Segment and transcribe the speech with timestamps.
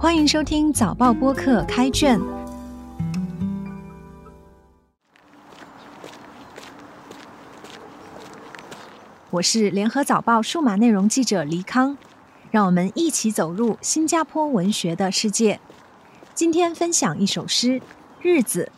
[0.00, 2.20] 欢迎收听早报播客开卷。
[9.30, 11.98] 我是联合早报数码内容记者黎康，
[12.52, 15.58] 让我们一起走入新加坡文学的世界。
[16.32, 17.80] 今天分享一首诗
[18.22, 18.70] 《日子》，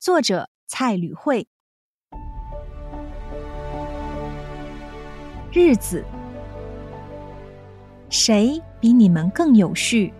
[0.00, 1.46] 作者蔡吕慧。
[5.52, 6.04] 日子，
[8.10, 10.12] 谁比你们更有序？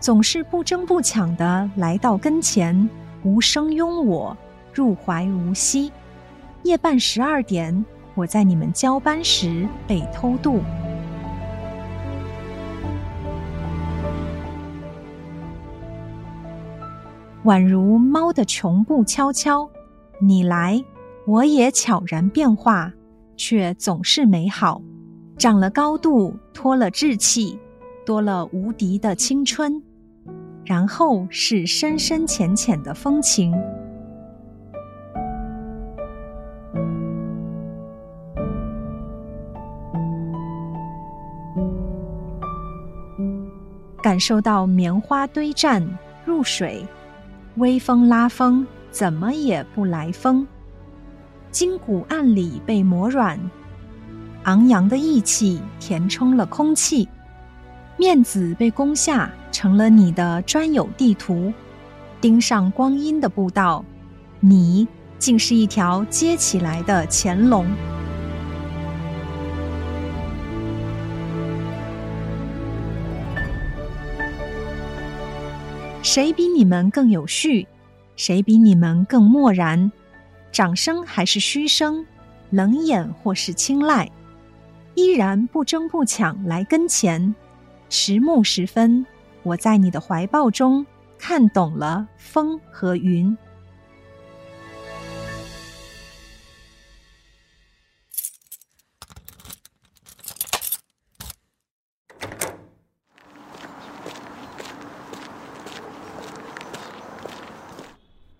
[0.00, 2.88] 总是不争不抢的来到跟前，
[3.22, 4.36] 无声拥我，
[4.72, 5.92] 入怀无息。
[6.62, 7.84] 夜半十二点。
[8.14, 10.60] 我在你们交班时被偷渡，
[17.44, 19.68] 宛如猫的穷步悄悄，
[20.18, 20.82] 你来，
[21.26, 22.90] 我也悄然变化，
[23.36, 24.80] 却总是美好。
[25.36, 27.58] 长了高度，脱了稚气，
[28.06, 29.82] 多了无敌的青春，
[30.66, 33.54] 然后是深深浅浅的风情。
[44.02, 45.84] 感受到棉花堆栈
[46.24, 46.84] 入水，
[47.56, 50.46] 微风拉风，怎么也不来风。
[51.50, 53.38] 筋骨暗里被磨软，
[54.44, 57.08] 昂扬的意气填充了空气。
[57.96, 61.50] 面子被攻下，成了你的专有地图。
[62.20, 63.82] 盯上光阴的步道，
[64.38, 64.86] 你
[65.18, 67.66] 竟是一条接起来的乾隆。
[76.02, 77.66] 谁比你们更有序？
[78.14, 79.90] 谁比你们更漠然？
[80.52, 82.04] 掌声还是嘘声？
[82.50, 84.10] 冷眼或是青睐？
[84.94, 87.34] 依然不争不抢来跟前。
[87.88, 89.06] 迟暮时分，
[89.46, 90.84] 我在你的怀抱中
[91.16, 93.38] 看懂了风和云。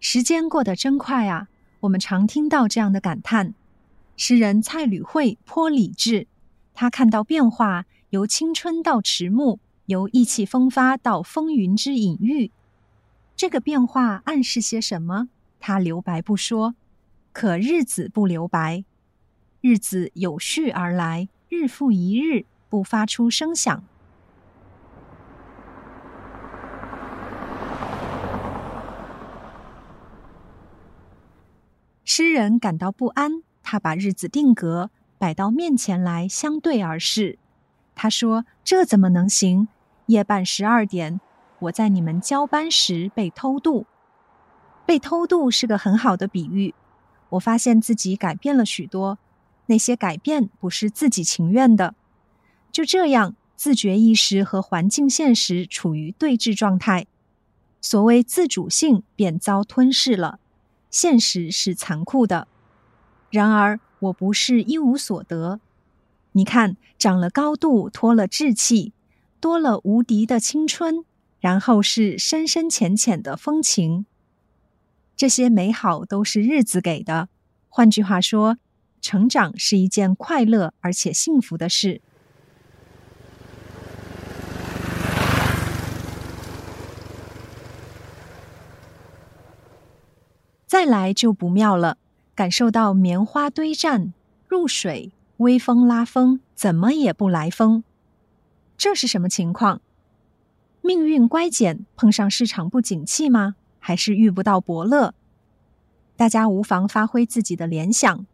[0.00, 1.46] 时间过得真快啊！
[1.78, 3.54] 我们常听到这样的感叹。
[4.16, 6.26] 诗人蔡吕慧颇理智，
[6.74, 12.52] 他看到变化，由青春到迟暮，由意气风发到风云之隐喻。
[13.34, 15.28] 这个变化暗示些什么？
[15.58, 16.74] 他留白不说，
[17.32, 18.84] 可日子不留白，
[19.60, 23.82] 日子有序而来，日复一日，不发出声响。
[32.04, 37.38] 诗人感到不安，他把日子定格，摆到面前来相对而视。
[37.94, 39.68] 他说：“这怎么能行？
[40.06, 41.20] 夜半十二点，
[41.58, 43.86] 我在你们交班时被偷渡。
[44.84, 46.74] 被偷渡是个很好的比喻。
[47.30, 49.18] 我发现自己改变了许多，
[49.66, 51.94] 那些改变不是自己情愿的。
[52.70, 57.06] 就这样，自觉意识和环境现实处于对峙状态，
[57.80, 60.38] 所谓自主性便遭吞噬了。”
[60.88, 62.46] 现实是残酷的，
[63.28, 65.60] 然而我不是一无所得。
[66.32, 68.92] 你看，长了高度，脱了稚气，
[69.46, 71.04] 多了无敌的青春，
[71.38, 74.04] 然后是深深浅浅的风情。
[75.16, 77.28] 这些美好都是日子给的。
[77.68, 78.58] 换句话说，
[79.00, 82.00] 成长是一件快乐而且幸福的事。
[90.66, 91.98] 再来就不妙了，
[92.34, 94.12] 感受到棉花堆栈
[94.48, 97.84] 入水，微风拉风，怎么也不来风。
[98.76, 99.80] 这是什么情况？
[100.82, 103.56] 命运乖简，碰上市场不景气吗？
[103.78, 105.14] 还是遇不到伯乐？
[106.16, 108.26] 大家无妨发挥自己的联想，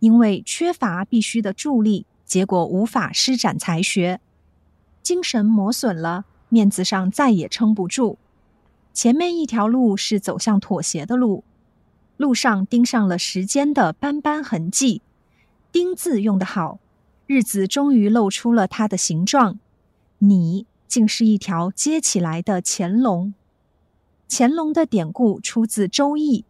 [0.00, 4.20] 因为缺乏必须的助力，结果无法施展才学，
[5.02, 8.18] 精神磨损了，面子上再也撑不住。
[8.92, 11.44] 前面一条路是走向妥协的路。
[12.16, 15.00] 路上钉上了时间的斑斑痕迹，
[15.72, 16.78] 钉字用得好，
[17.30, 19.60] 日子终于露出了它的形状。
[20.18, 23.32] 你竟是一条接起来的乾隆。
[24.28, 26.40] 乾隆的典故出自《周易》，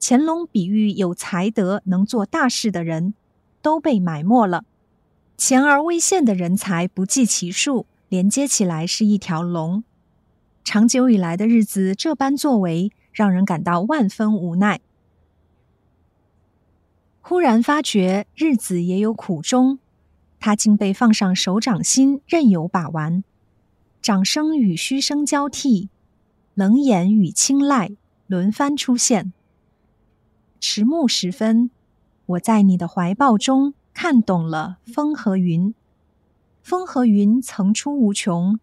[0.00, 3.14] 乾隆比喻有才德、能做大事的人，
[3.60, 4.64] 都被埋没了。
[5.36, 9.82] 前而未现的人才不计其数，连接起来是一条龙。
[10.62, 14.80] 长久以来的日子这般作为，让人感到万分无奈。
[17.20, 19.80] 忽然发觉日子也有苦衷，
[20.38, 23.24] 他竟被放上手掌心，任由把玩。
[24.00, 25.88] 掌声与嘘声交替，
[26.54, 27.92] 冷眼与青睐
[28.26, 29.32] 轮番出现。
[30.60, 31.70] 迟暮时分，
[32.26, 35.74] 我在你的怀抱中看懂了风和云。
[36.62, 38.58] 风和云层出无穷，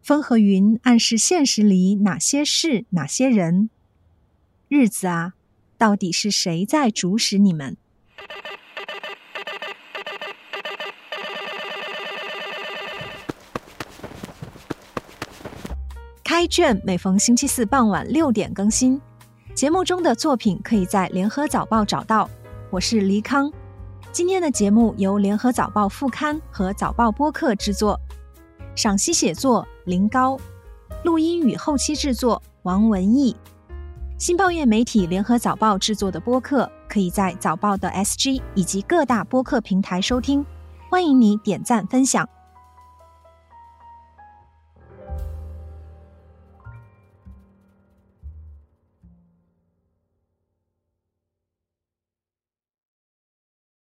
[0.00, 3.68] 风和云暗示现实里哪些事、哪些人。
[4.68, 5.34] 日子啊，
[5.76, 7.76] 到底是谁在主使你们？
[16.36, 19.00] 开卷每逢星期四傍晚六点更新，
[19.54, 22.28] 节目中的作品可以在联合早报找到。
[22.68, 23.50] 我是黎康。
[24.12, 27.98] 今天的节目由联合早报副刊和早报播客制作，
[28.74, 30.38] 赏析写作林高，
[31.04, 33.34] 录音与后期制作王文义。
[34.18, 40.44] 新报业媒体联合早报制作的播客，可以在早报的 SG 以及各大播客平台收听，
[40.90, 42.28] 欢迎你点赞分享。